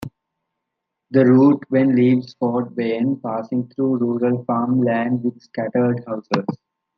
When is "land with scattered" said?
4.81-6.03